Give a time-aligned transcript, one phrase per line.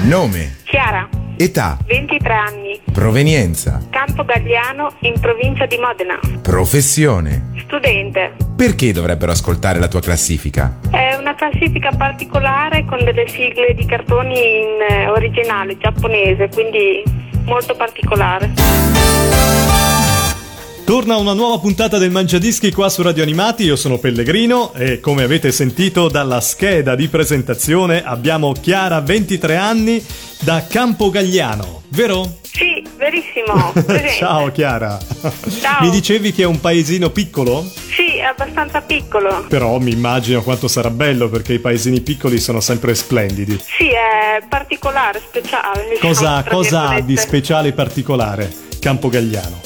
[0.00, 6.18] Nome, Chiara, età, 23 anni, provenienza, Campo Gagliano in provincia di Modena.
[6.42, 7.50] professione.
[7.64, 8.32] Studente.
[8.56, 10.78] Perché dovrebbero ascoltare la tua classifica?
[10.90, 17.02] È una classifica particolare con delle sigle di cartoni in eh, originale giapponese, quindi
[17.44, 18.50] molto particolare.
[20.84, 25.22] Torna una nuova puntata del Mangiadischi qua su Radio Animati, io sono Pellegrino e come
[25.22, 30.04] avete sentito dalla scheda di presentazione abbiamo Chiara 23 anni
[30.40, 32.38] da Campogagliano, vero?
[32.42, 33.72] Sì, verissimo.
[34.18, 34.98] Ciao Chiara.
[35.60, 35.82] Ciao.
[35.82, 37.64] Mi dicevi che è un paesino piccolo?
[37.64, 39.46] Sì, è abbastanza piccolo.
[39.48, 43.58] Però mi immagino quanto sarà bello perché i paesini piccoli sono sempre splendidi.
[43.78, 45.88] Sì, è particolare, speciale.
[45.90, 49.60] diciamo, Cosa, tra cosa ha di speciale e particolare Campogagliano?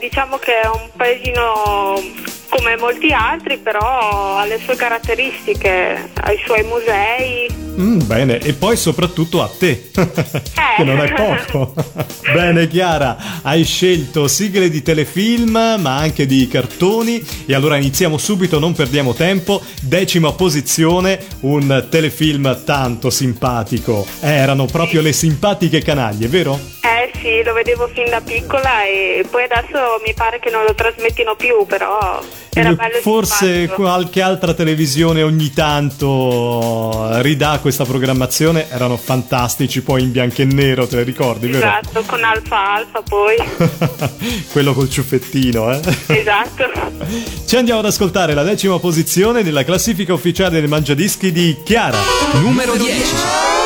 [0.00, 6.38] Diciamo che è un paesino come molti altri, però ha le sue caratteristiche, ha i
[6.44, 7.66] suoi musei.
[7.78, 11.74] Mm, bene, e poi soprattutto a te, che non è poco.
[12.32, 17.24] bene, Chiara, hai scelto sigle di telefilm, ma anche di cartoni.
[17.46, 19.62] E allora iniziamo subito, non perdiamo tempo.
[19.82, 24.06] Decima posizione, un telefilm tanto simpatico.
[24.20, 26.77] Erano proprio le simpatiche canaglie, vero?
[26.98, 30.74] Eh sì, lo vedevo fin da piccola e poi adesso mi pare che non lo
[30.74, 32.20] trasmettino più, però
[32.52, 33.74] era bello Forse simpatico.
[33.74, 38.68] qualche altra televisione ogni tanto ridà questa programmazione.
[38.68, 41.64] Erano fantastici, poi in bianco e nero, te le ricordi, vero?
[41.64, 43.36] Esatto, con Alfa Alfa poi.
[44.50, 45.80] Quello col ciuffettino, eh?
[46.06, 46.64] esatto.
[47.46, 51.98] Ci andiamo ad ascoltare la decima posizione della classifica ufficiale del Mangiadischi di Chiara.
[52.32, 53.57] Numero 10.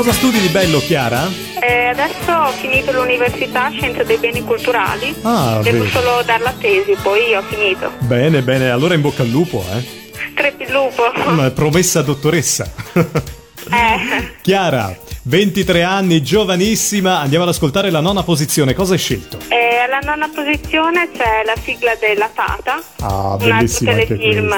[0.00, 1.28] Cosa studi di bello, Chiara?
[1.60, 5.14] Eh, adesso ho finito l'università Scienze dei Beni Culturali.
[5.20, 5.90] Ah, Devo vedi.
[5.90, 7.92] solo dare la tesi, poi ho finito.
[7.98, 9.84] Bene, bene, allora in bocca al lupo, eh.
[10.34, 10.54] Tre
[11.26, 12.72] Una promessa dottoressa.
[12.94, 18.72] Eh, Chiara, 23 anni, giovanissima, andiamo ad ascoltare la nona posizione.
[18.72, 19.36] Cosa hai scelto?
[19.48, 22.82] eh, alla nona posizione c'è la sigla della Tata.
[23.00, 24.54] Ah, un altro bellissima telefilm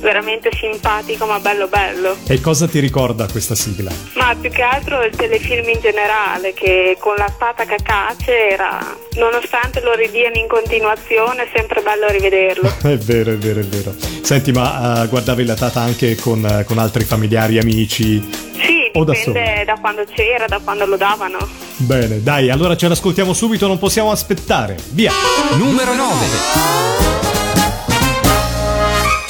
[0.00, 2.16] veramente simpatico ma bello bello.
[2.26, 3.90] E cosa ti ricorda questa sigla?
[4.14, 9.80] Ma più che altro il telefilm in generale che con la Tata cacace era, nonostante
[9.80, 12.72] lo ridiano in continuazione, è sempre bello rivederlo.
[12.86, 13.94] È vero, è vero, è vero.
[14.22, 18.20] Senti, ma eh, guardavi la tata anche con, eh, con altri familiari, amici?
[18.52, 21.38] Sì, O da dipende da quando c'era, da quando lo davano.
[21.76, 24.76] Bene, dai, allora ce l'ascoltiamo subito, non possiamo aspettare.
[24.90, 25.12] Via!
[25.56, 27.45] Numero 9.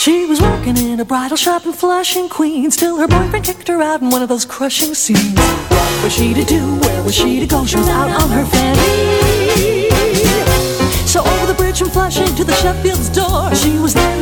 [0.06, 3.82] She was working in a bridal shop in Flushing, Queens, till her boyfriend kicked her
[3.82, 5.34] out in one of those crushing scenes.
[5.34, 6.78] What was she to do?
[6.78, 7.66] Where was she to go?
[7.66, 9.90] She was out on her fanny.
[11.08, 14.15] So over the bridge from Flushing to the Sheffield's door, she was there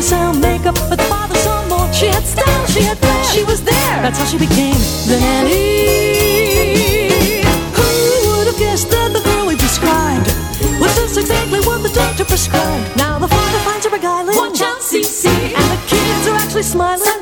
[16.75, 17.14] smiling.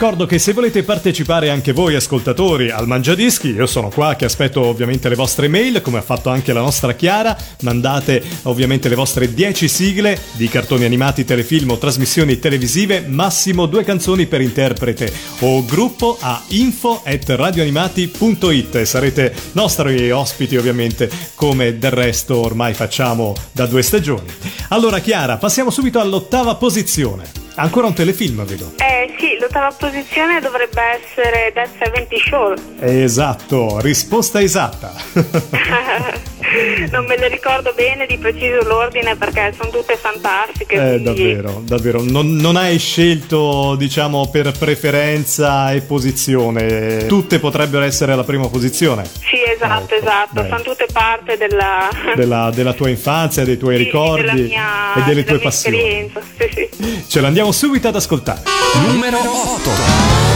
[0.00, 4.62] Ricordo che se volete partecipare anche voi ascoltatori al Mangiadischi, io sono qua che aspetto
[4.62, 9.34] ovviamente le vostre mail, come ha fatto anche la nostra Chiara, mandate ovviamente le vostre
[9.34, 15.62] 10 sigle di cartoni animati, telefilm o trasmissioni televisive, massimo due canzoni per interprete o
[15.66, 23.34] gruppo a info at radioanimati.it e sarete nostri ospiti ovviamente come del resto ormai facciamo
[23.52, 24.28] da due stagioni.
[24.68, 27.39] Allora Chiara, passiamo subito all'ottava posizione.
[27.60, 28.72] Ancora un telefilm, vedo.
[28.78, 32.54] Eh sì, l'ottava posizione dovrebbe essere Death 70 Show.
[32.80, 34.92] Esatto, risposta esatta.
[36.90, 40.74] non me le ricordo bene di preciso l'ordine perché sono tutte fantastiche.
[40.74, 42.02] Eh, quindi- davvero, davvero.
[42.02, 47.04] Non, non hai scelto, diciamo, per preferenza e posizione.
[47.06, 50.42] Tutte potrebbero essere alla prima posizione Sì, esatto, Ecco, esatto.
[50.44, 55.02] Sono tutte parte della, della, della tua infanzia, dei tuoi sì, ricordi della mia, e
[55.02, 56.10] delle tue passioni.
[56.38, 57.04] Sì, sì.
[57.06, 58.42] Ce l'andiamo subito ad ascoltare.
[58.86, 60.29] Numero 8.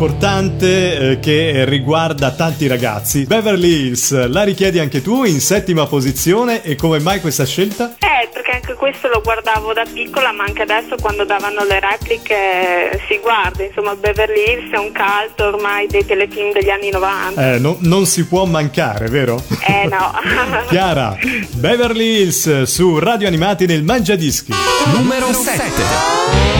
[0.00, 3.26] Importante eh, che riguarda tanti ragazzi.
[3.26, 7.96] Beverly Hills, la richiedi anche tu in settima posizione e come mai questa scelta?
[7.98, 12.92] Eh, perché anche questo lo guardavo da piccola, ma anche adesso quando davano le repliche
[12.92, 13.62] eh, si guarda.
[13.62, 17.54] Insomma, Beverly Hills è un cult ormai dei telefilm degli anni 90.
[17.54, 19.42] Eh, no- non si può mancare, vero?
[19.66, 20.12] Eh no.
[20.68, 21.14] Chiara,
[21.56, 24.50] Beverly Hills su Radio Animati nel Mangiadischi.
[24.96, 26.59] Numero 7.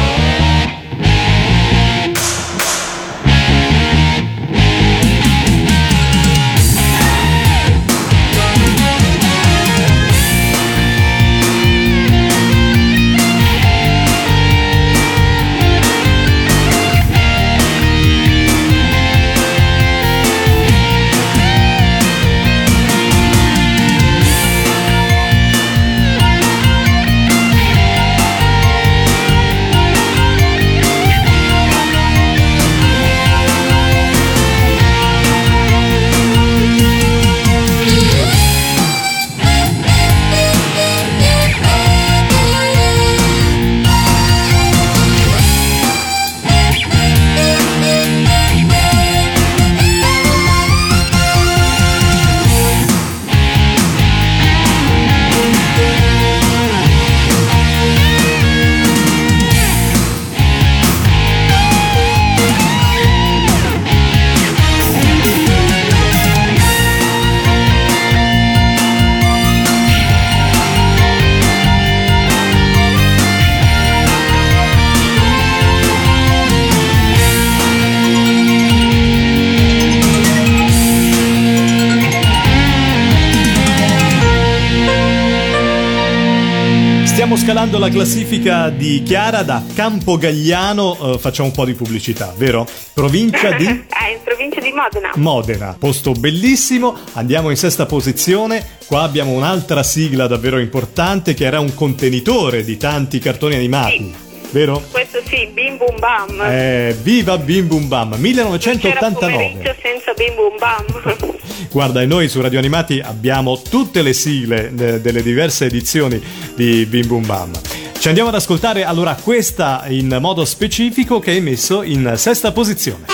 [87.31, 92.67] Stiamo scalando la classifica di Chiara da Campogagliano, eh, facciamo un po' di pubblicità, vero?
[92.93, 93.67] Provincia di?
[94.01, 95.13] Eh, in provincia di Modena.
[95.15, 101.61] Modena, posto bellissimo, andiamo in sesta posizione, qua abbiamo un'altra sigla davvero importante che era
[101.61, 104.13] un contenitore di tanti cartoni animati,
[104.51, 104.83] vero?
[104.91, 106.41] Questo sì, Bim Bum Bam.
[106.43, 109.33] Eh, viva Bim Bum Bam, C'era 1989.
[109.33, 111.39] pomeriggio senza Bim Bum Bam.
[111.71, 116.21] Guarda, e noi su Radio Animati abbiamo tutte le sigle delle diverse edizioni
[116.55, 117.51] di Bim Bum Bam.
[117.99, 123.05] Ci andiamo ad ascoltare allora questa in modo specifico che è messo in sesta posizione.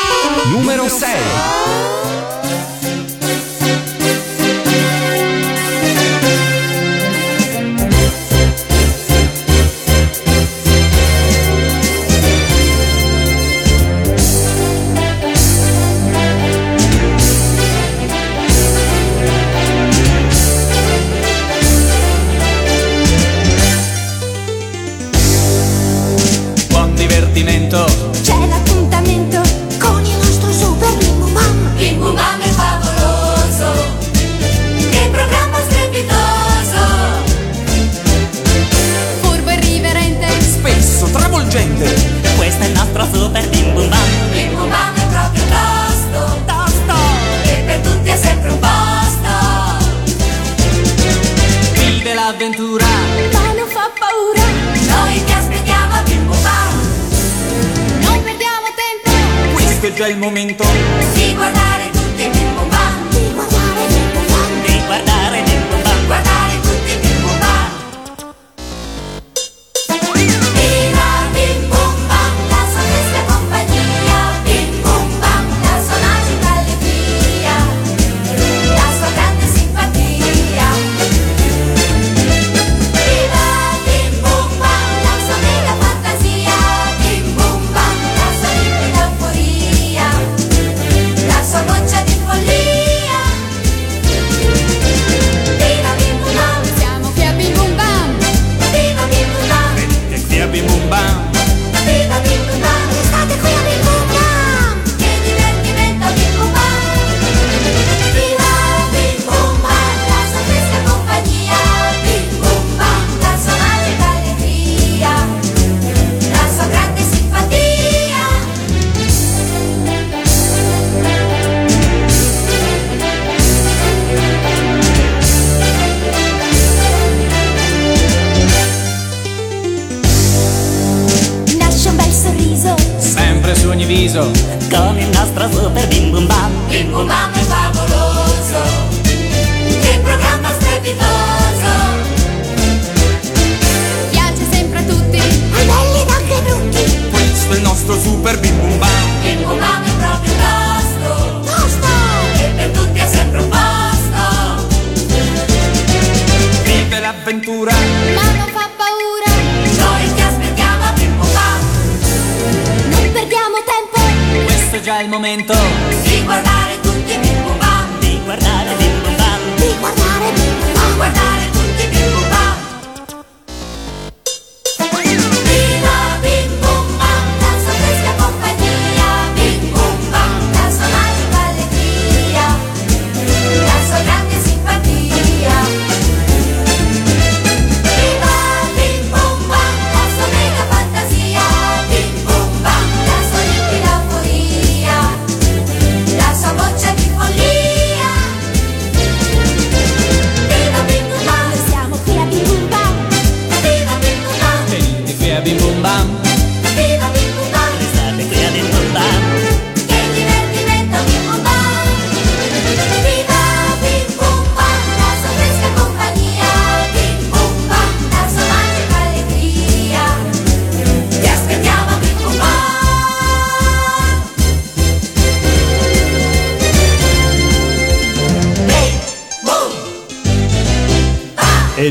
[0.52, 1.85] Numero 6.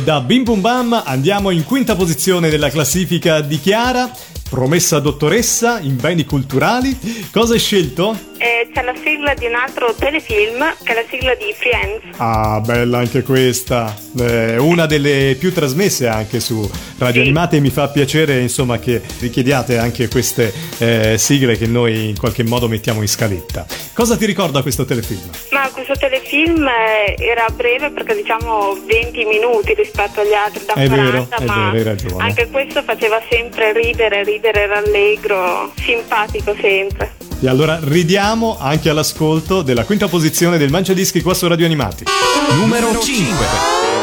[0.06, 4.08] Da Bim Bum Bam andiamo in quinta posizione della classifica di Chiara,
[4.48, 6.96] promessa dottoressa in beni culturali.
[7.32, 8.16] Cosa hai scelto?
[8.38, 12.04] E c'è la sigla di un altro telefilm che è la sigla di Friends.
[12.18, 13.96] Ah, bella anche questa.
[14.20, 16.70] Eh, una delle più trasmesse anche su
[17.00, 17.28] Radio Sì.
[17.28, 22.44] Animate mi fa piacere insomma che richiediate anche queste eh, sigle che noi in qualche
[22.44, 23.66] modo mettiamo in scaletta.
[23.94, 25.32] Cosa ti ricorda questo telefilm?
[25.76, 30.94] Questo telefilm eh, era breve perché diciamo 20 minuti rispetto agli altri da È 40,
[30.94, 37.16] vero, è ma vero, anche questo faceva sempre ridere, ridere rallegro, simpatico sempre.
[37.42, 42.06] E allora ridiamo anche all'ascolto della quinta posizione del Mangiadischi qua su Radio Animati.
[42.58, 43.95] Numero 5.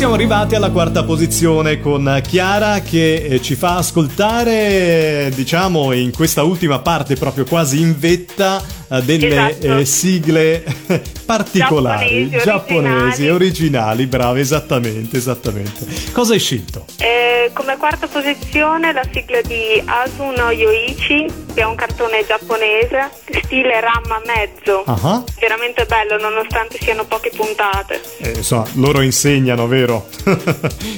[0.00, 6.42] siamo arrivati alla quarta posizione con Chiara che eh, ci fa ascoltare, diciamo, in questa
[6.42, 9.78] ultima parte proprio quasi in vetta eh, delle eh, esatto.
[9.78, 10.64] eh, sigle
[11.24, 13.30] particolari, giapponesi, giapponesi originali.
[13.30, 14.06] originali.
[14.06, 15.86] brave, esattamente, esattamente.
[16.10, 16.86] Cosa hai scelto?
[16.98, 23.10] Eh, come quarta posizione la sigla di Asuno Yoichi, che è un cartone giapponese,
[23.44, 25.24] stile ramma mezzo, uh-huh.
[25.38, 28.00] veramente bello nonostante siano poche puntate.
[28.18, 30.08] Eh, insomma, loro insegnano, vero?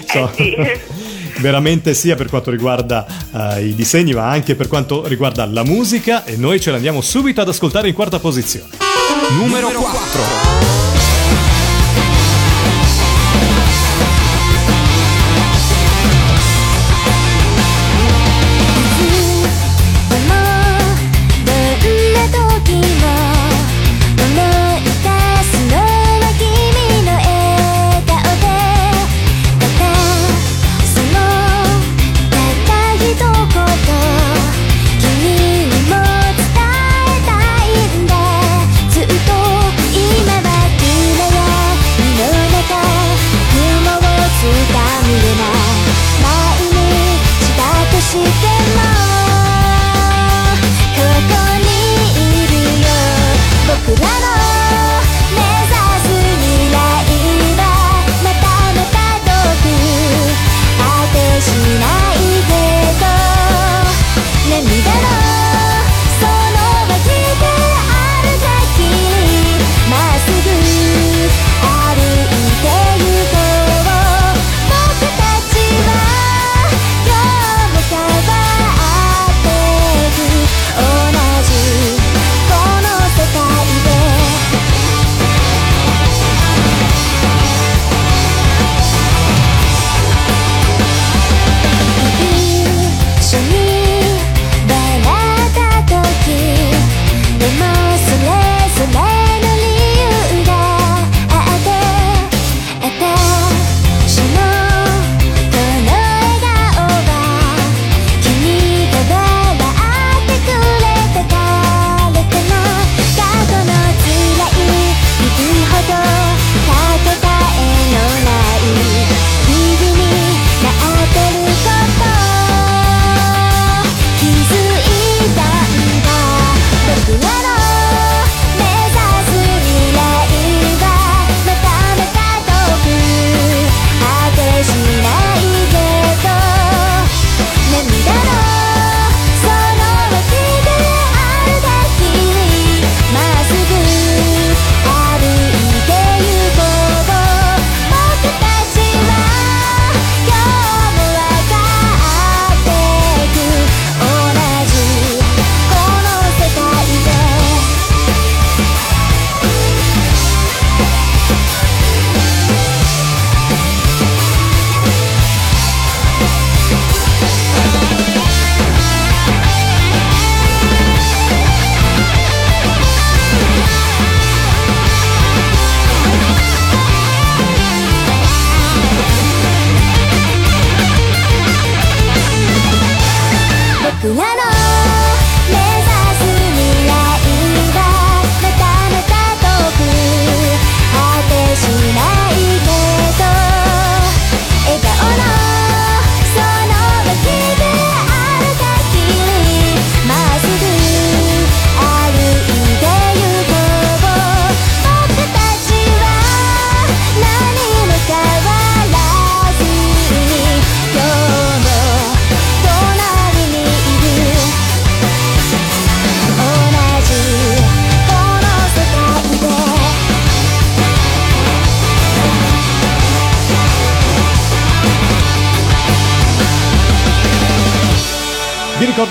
[0.07, 0.31] so.
[0.43, 5.45] Eh sì veramente sia per quanto riguarda uh, i disegni ma anche per quanto riguarda
[5.47, 8.69] la musica e noi ce l'andiamo subito ad ascoltare in quarta posizione.
[9.31, 10.92] Numero 4.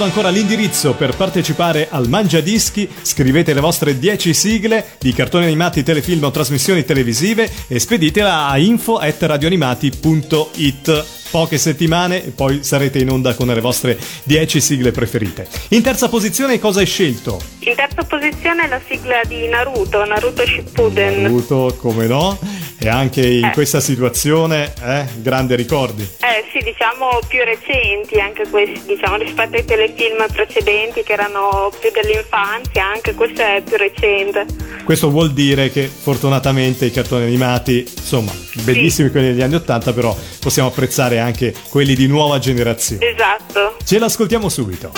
[0.02, 5.46] ricordo ancora l'indirizzo per partecipare al Mangia Dischi, scrivete le vostre 10 sigle di cartoni
[5.46, 13.10] animati, telefilm o trasmissioni televisive e speditela a info@radioanimati.it poche settimane e poi sarete in
[13.10, 15.48] onda con le vostre 10 sigle preferite.
[15.70, 17.42] In terza posizione cosa hai scelto?
[17.60, 21.22] In terza posizione la sigla di Naruto, Naruto Shippuden.
[21.22, 22.38] Naruto, come no?
[22.78, 23.52] E anche in eh.
[23.52, 26.02] questa situazione, eh, grandi ricordi.
[26.02, 31.90] Eh sì, diciamo più recenti anche questi, diciamo rispetto ai telefilm precedenti che erano più
[31.92, 34.46] dell'infanzia, anche questo è più recente.
[34.84, 38.32] Questo vuol dire che fortunatamente i cartoni animati, insomma,
[38.64, 39.12] bellissimi sì.
[39.14, 43.06] quelli degli anni 80, però possiamo apprezzare anche quelli di nuova generazione.
[43.06, 43.78] Esatto.
[43.84, 44.92] Ce l'ascoltiamo subito.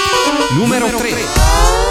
[0.55, 1.09] Numero, Numero 3.
[1.09, 1.82] 3.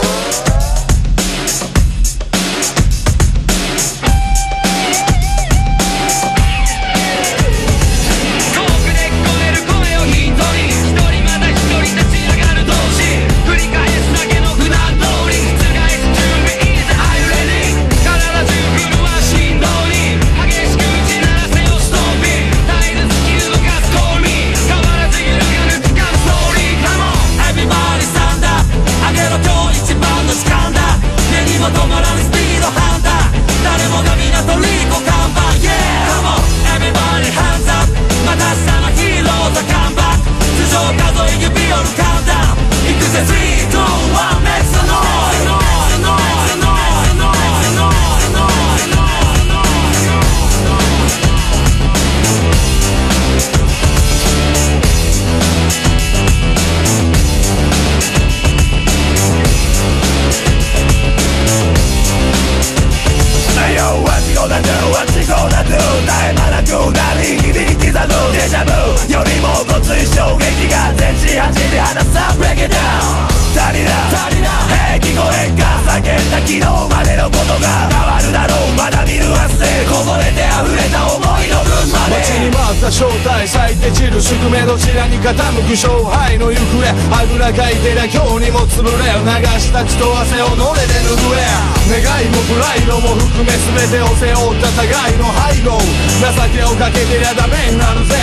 [85.22, 86.82] 傾く勝敗の行方。
[87.14, 92.02] あぐらかいてりゃ今日にも潰れ流した血と汗をのれで拭え。
[92.02, 95.78] 願いもプライドも含め全てを背負った互いの背後。
[95.78, 98.18] 情けをかけてりゃダメになるぜ。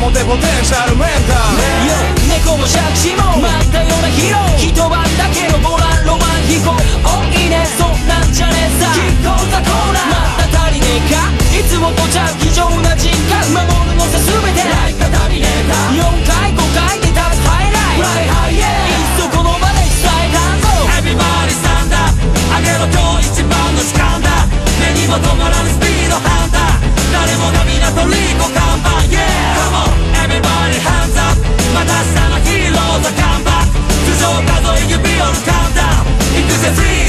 [0.00, 1.60] 保てポテンシャルメンタル。
[1.84, 1.92] Yo
[2.32, 3.36] 猫も借子も。
[3.36, 4.40] 待ったようなヒーロ。
[4.40, 6.72] ー一晩だけのボランロマン飛行。
[7.04, 7.68] おいいね
[8.30, 8.86] なんじゃねえさ。
[8.94, 10.14] キッコーザコーナー。
[10.38, 11.18] また足りねえか？
[11.50, 13.50] いつもとちゃう非常な人格。
[13.50, 14.62] 守るのさ全て。
[14.70, 20.70] ライカタビネーター4回5回で立つハイライトライハイエーいっそこの場で伝えたんぞ。
[21.02, 24.46] Everybody stand up 上げろ今日一番の時間だ
[24.78, 26.86] 目にも止まらぬスピードハンター。
[27.10, 29.26] 誰もが港リコ看板 Yeah
[29.58, 29.90] Come on
[30.22, 31.34] everybody hands up
[31.74, 33.74] また明日のヒーローズカムバック
[34.22, 36.99] 頭上数え指折るカウンダウン行くぜ3、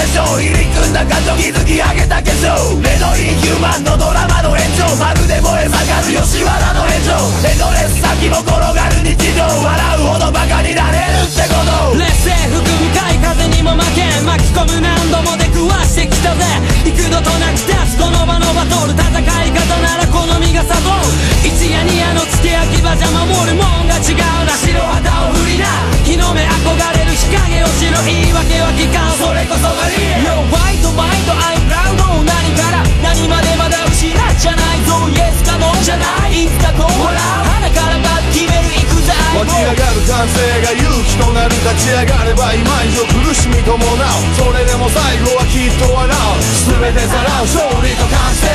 [0.00, 5.76] 重のセッション入り組んだ感情築き上げた化粧レドリーヒューマンのドラマの延長まるで燃え盛
[6.08, 7.12] る吉原の炎上。
[7.44, 9.44] エドレス先も転がる日常。
[9.44, 9.68] 笑
[10.00, 11.60] うほどバカになれるってこ
[11.92, 11.98] と。
[11.98, 14.08] 劣勢吹く深い風にも負け。
[14.24, 15.89] 巻き込む何度も出くわし
[16.20, 16.44] てきたぜ
[16.84, 24.52] 幾度となく立つこの場のバトル戦い方なら好みが悟る一夜二夜の付け焼き場じゃ守るもんが違うな。
[24.60, 25.64] 白旗を振りな
[26.04, 29.16] 日の目憧れる日陰を知る言い訳は聞かん。
[29.16, 31.96] それこそがリエ Yo ファイトファイト I'm proud
[32.28, 32.84] 何から？
[33.00, 35.08] 何までまだ失っちゃないぞ。
[35.16, 36.44] Yes か No じゃない。
[36.44, 39.16] いつかこう笑う鼻からバッ決める行くぜ。
[39.40, 43.88] 湧き上がる感性が勇気となる立ち上がれば今以上苦しみ伴う
[44.36, 46.42] それでも最後はきっと笑う。
[46.82, 48.46] 全てさらう勝利と完成。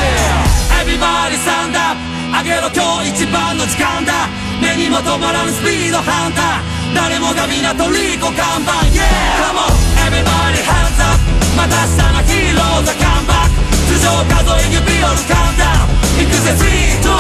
[0.83, 1.97] Everybody stand up
[2.35, 4.27] 上げろ今日一番の時間だ。
[4.61, 6.95] 目にも止まらぬスピードハンター。
[6.95, 8.71] 誰もが港リコ看板。
[8.91, 9.03] Yeah
[9.39, 9.71] Come on
[10.07, 11.19] Everybody hands up
[11.55, 13.59] また明日のヒーローズカムバック。
[13.95, 16.51] 頭上数え指折るカウンダウン行くぜ。
[16.55, 17.11] 3、2、1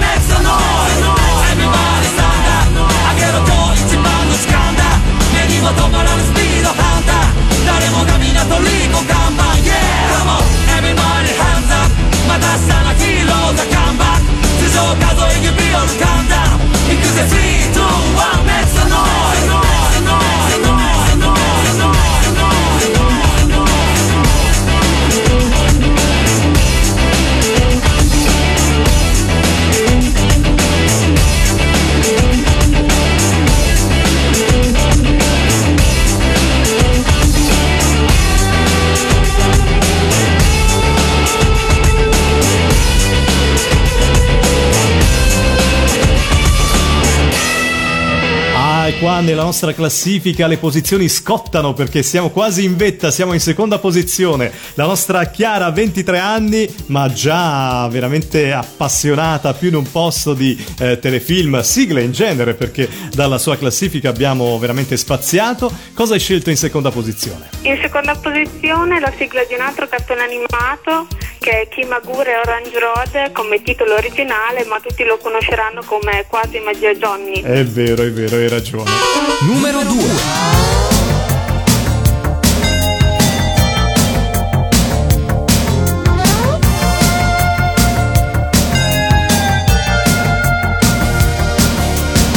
[0.00, 1.04] Make some noise
[1.52, 4.84] Everybody stand up 上げろ今日一番の時間だ。
[5.34, 7.36] 目にも止まらぬスピードハンター。
[7.66, 9.29] 誰もが港リコ看板。
[12.30, 12.62] また明
[12.94, 14.30] 日ヒーローがカバック。
[14.62, 16.34] 頭上数え指を掴んだ。
[16.86, 17.26] 行くぜ。
[17.26, 17.34] 3、
[17.74, 19.02] 2、1、メッツのノ
[19.40, 19.69] イ
[49.00, 53.78] qua nella nostra classifica le posizioni scottano perché siamo quasi in vetta, siamo in seconda
[53.78, 54.52] posizione.
[54.74, 60.54] La nostra Chiara ha 23 anni, ma già veramente appassionata più in un posto di
[60.78, 65.72] eh, telefilm, sigle in genere, perché dalla sua classifica abbiamo veramente spaziato.
[65.94, 67.48] Cosa hai scelto in seconda posizione?
[67.62, 71.06] In seconda posizione la sigla di un altro cartone animato
[71.39, 76.93] che è Kimagure Orange Road come titolo originale, ma tutti lo conosceranno come Quasi Magia
[76.93, 77.41] Johnny.
[77.41, 78.89] È vero, è vero, hai ragione.
[79.41, 80.65] Numero 2.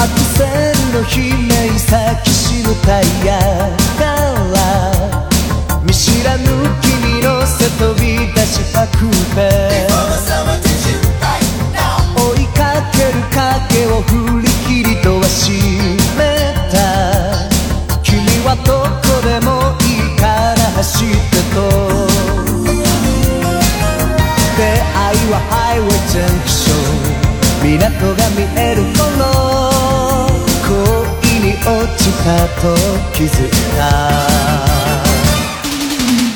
[0.00, 1.06] アクセルの悲
[1.48, 3.31] 鳴先しのタイヤ
[32.63, 32.73] と
[33.13, 33.83] 気づいた。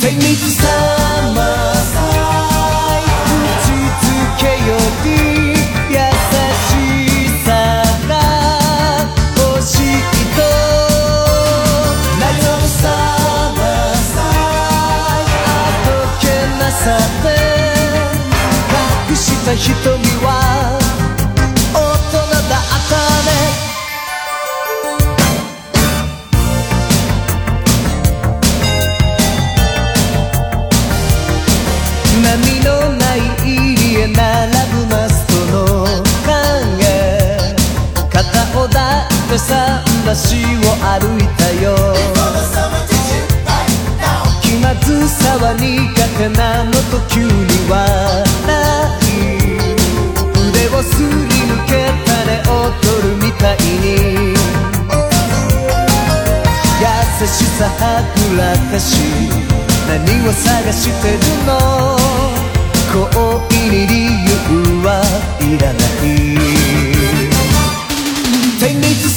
[0.02, 3.32] Take me to summer 打
[3.64, 3.66] ち
[4.02, 4.06] つ
[4.38, 5.08] けより
[5.90, 5.96] 優
[6.68, 6.70] し
[7.46, 7.50] さ
[8.10, 8.12] が
[9.38, 9.80] 欲しい
[10.36, 10.40] と
[12.20, 13.88] Night of summer
[14.18, 14.20] あ
[15.86, 16.26] どけ
[16.60, 16.86] なさ
[17.24, 17.26] で
[19.10, 20.07] 隠した瞳
[40.18, 41.66] 桟橋を歩いたよ。
[44.42, 45.64] 気まずさは苦
[46.18, 47.30] 手なのと急に
[47.70, 47.78] 笑
[49.04, 49.16] い
[50.50, 51.06] 腕をすり
[51.46, 51.72] 抜け
[52.04, 52.52] たね踊
[53.04, 53.86] るみたいに。
[56.80, 58.98] 優しさはぐらかし
[59.88, 59.96] 何
[60.28, 61.50] を探してるの？
[62.92, 62.98] 恋
[63.70, 63.94] に理
[64.26, 64.38] 由
[64.84, 64.88] は
[65.42, 66.08] いらない。
[68.60, 69.08] Take me to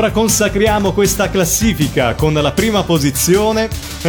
[0.00, 3.68] allora consacriamo questa classifica con la prima posizione.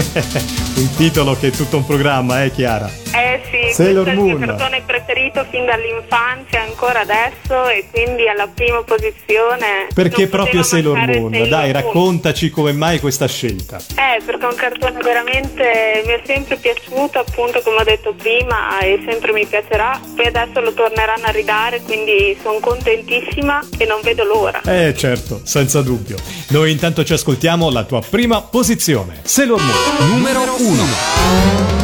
[0.76, 2.90] un titolo che è tutto un programma, eh Chiara?
[3.14, 4.48] Eh sì, Sailor questo è il mio Moon.
[4.48, 9.88] cartone preferito fin dall'infanzia, ancora adesso, e quindi alla prima posizione.
[9.94, 11.32] Perché proprio Sailor Moon?
[11.32, 11.84] Sailor Dai, Moon.
[11.84, 13.78] raccontaci come mai questa scelta.
[13.78, 18.80] Eh, perché è un cartone veramente mi è sempre piaciuto, appunto come ho detto prima,
[18.80, 20.00] e sempre mi piacerà.
[20.16, 24.62] Poi adesso lo torneranno a ridare, quindi sono contentissima e non vedo l'ora.
[24.62, 26.18] Eh certo, senza dubbio.
[26.50, 29.20] Noi intanto ci ascoltiamo la tua prima posizione.
[29.24, 30.10] Sailor Moon.
[30.10, 31.81] Numero 1.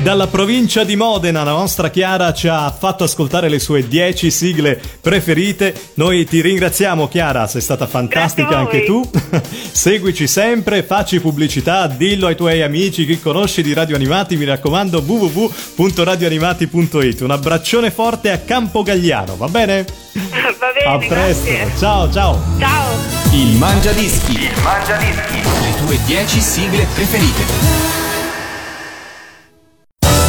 [0.00, 4.30] E dalla provincia di Modena la nostra Chiara ci ha fatto ascoltare le sue 10
[4.30, 5.74] sigle preferite.
[5.94, 9.06] Noi ti ringraziamo Chiara, sei stata fantastica anche tu.
[9.70, 15.02] Seguici sempre, facci pubblicità, dillo ai tuoi amici, chi conosci di Radio Animati, mi raccomando
[15.04, 17.20] www.radioanimati.it.
[17.20, 19.84] Un abbraccione forte a Campo Gagliano, va bene?
[20.14, 21.72] Va bene, A presto, grazie.
[21.78, 22.42] ciao ciao.
[22.58, 22.88] Ciao.
[23.32, 24.32] Il Mangia Dischi.
[24.32, 25.42] Il Mangia Dischi.
[25.42, 27.99] Le tue 10 sigle preferite.